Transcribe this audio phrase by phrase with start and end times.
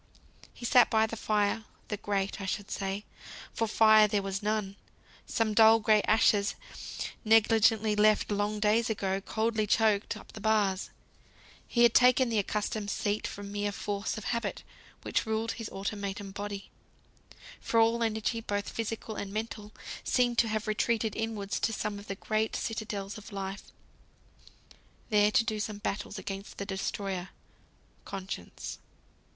[0.51, 3.05] He sat by the fire; the grate I should say,
[3.53, 4.75] for fire there was none.
[5.27, 6.55] Some dull, gray ashes,
[7.23, 10.89] negligently left, long days ago, coldly choked up the bars.
[11.67, 14.63] He had taken the accustomed seat from mere force of habit,
[15.03, 16.71] which ruled his automaton body.
[17.59, 19.71] For all energy, both physical and mental,
[20.03, 23.65] seemed to have retreated inwards to some of the great citadels of life,
[25.11, 27.29] there to do battle against the Destroyer,
[28.03, 28.79] Conscience.